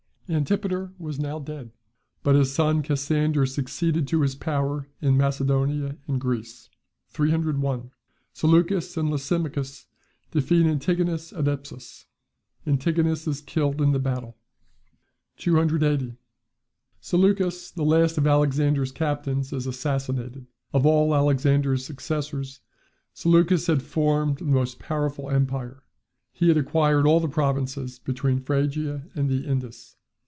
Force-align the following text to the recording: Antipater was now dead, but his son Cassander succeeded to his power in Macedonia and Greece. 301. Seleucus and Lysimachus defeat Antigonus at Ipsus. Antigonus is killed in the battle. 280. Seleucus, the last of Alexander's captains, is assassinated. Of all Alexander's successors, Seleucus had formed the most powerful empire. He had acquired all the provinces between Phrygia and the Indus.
Antipater 0.33 0.93
was 0.97 1.19
now 1.19 1.39
dead, 1.39 1.71
but 2.23 2.35
his 2.35 2.53
son 2.55 2.81
Cassander 2.83 3.45
succeeded 3.45 4.07
to 4.07 4.21
his 4.21 4.33
power 4.33 4.87
in 5.01 5.17
Macedonia 5.17 5.97
and 6.07 6.21
Greece. 6.21 6.69
301. 7.09 7.91
Seleucus 8.31 8.95
and 8.95 9.09
Lysimachus 9.09 9.87
defeat 10.31 10.65
Antigonus 10.65 11.33
at 11.33 11.49
Ipsus. 11.49 12.05
Antigonus 12.65 13.27
is 13.27 13.41
killed 13.41 13.81
in 13.81 13.91
the 13.91 13.99
battle. 13.99 14.37
280. 15.35 16.15
Seleucus, 17.01 17.69
the 17.69 17.83
last 17.83 18.17
of 18.17 18.25
Alexander's 18.25 18.93
captains, 18.93 19.51
is 19.51 19.67
assassinated. 19.67 20.47
Of 20.71 20.85
all 20.85 21.13
Alexander's 21.13 21.83
successors, 21.83 22.61
Seleucus 23.13 23.67
had 23.67 23.81
formed 23.81 24.37
the 24.37 24.45
most 24.45 24.79
powerful 24.79 25.29
empire. 25.29 25.83
He 26.31 26.47
had 26.47 26.55
acquired 26.55 27.05
all 27.05 27.19
the 27.19 27.27
provinces 27.27 27.99
between 27.99 28.39
Phrygia 28.39 29.09
and 29.13 29.27
the 29.29 29.45
Indus. 29.45 29.97